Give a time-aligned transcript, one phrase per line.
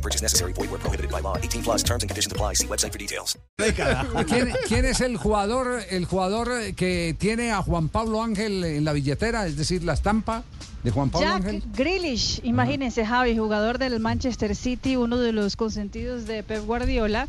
[0.00, 0.54] No purchase necessary.
[0.54, 1.36] Void where prohibited by law.
[1.36, 2.54] 18 plus terms and conditions apply.
[2.54, 3.38] See website for details.
[4.26, 8.94] ¿Quién, quién es el jugador, el jugador que tiene a Juan Pablo Ángel en la
[8.94, 9.46] billetera?
[9.46, 10.42] Es decir, la estampa
[10.82, 11.62] de Juan Pablo Jack Ángel.
[11.74, 17.28] Grealish, imagínense Javi, jugador del Manchester City, uno de los consentidos de Pep Guardiola.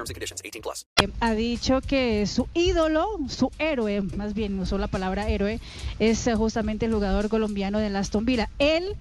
[0.01, 0.41] terms and conditions.
[0.43, 0.85] 18 plus.
[1.19, 5.59] ha dicho que su ídolo, su héroe, más bien usó la palabra héroe,
[5.99, 8.49] es eh, justamente el jugador colombiano de Aston Villa.
[8.59, 8.95] Él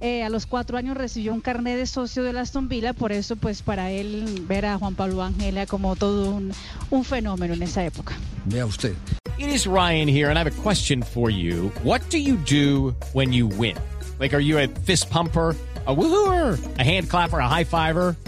[0.00, 3.36] eh, a los cuatro años recibió un carnet de socio de Aston Villa, por eso
[3.36, 6.52] pues para él ver a Juan Pablo Ángel era como todo un,
[6.90, 8.14] un fenómeno en esa época.
[8.44, 8.94] Vea usted.
[9.38, 11.70] It is Ryan here, and I have a question for you.
[11.82, 13.76] What do you do when you win?
[14.18, 15.54] Like, are you a fist pumper?
[15.86, 18.16] A woohooer, a hand clapper, a high fiver.